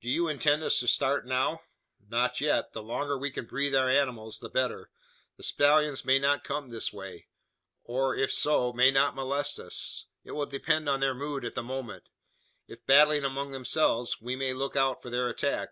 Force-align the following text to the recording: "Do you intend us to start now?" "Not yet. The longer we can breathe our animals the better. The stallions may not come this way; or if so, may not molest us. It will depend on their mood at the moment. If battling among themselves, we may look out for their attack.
"Do 0.00 0.08
you 0.08 0.26
intend 0.26 0.62
us 0.62 0.80
to 0.80 0.88
start 0.88 1.26
now?" 1.26 1.60
"Not 2.08 2.40
yet. 2.40 2.72
The 2.72 2.82
longer 2.82 3.18
we 3.18 3.30
can 3.30 3.44
breathe 3.44 3.74
our 3.74 3.90
animals 3.90 4.40
the 4.40 4.48
better. 4.48 4.88
The 5.36 5.42
stallions 5.42 6.02
may 6.02 6.18
not 6.18 6.44
come 6.44 6.70
this 6.70 6.94
way; 6.94 7.26
or 7.84 8.16
if 8.16 8.32
so, 8.32 8.72
may 8.72 8.90
not 8.90 9.14
molest 9.14 9.58
us. 9.60 10.06
It 10.24 10.30
will 10.30 10.46
depend 10.46 10.88
on 10.88 11.00
their 11.00 11.12
mood 11.14 11.44
at 11.44 11.54
the 11.54 11.62
moment. 11.62 12.08
If 12.68 12.86
battling 12.86 13.22
among 13.26 13.52
themselves, 13.52 14.18
we 14.18 14.34
may 14.34 14.54
look 14.54 14.76
out 14.76 15.02
for 15.02 15.10
their 15.10 15.28
attack. 15.28 15.68